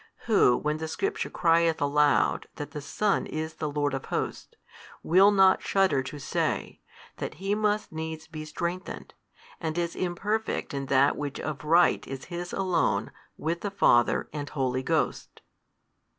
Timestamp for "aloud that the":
1.79-2.81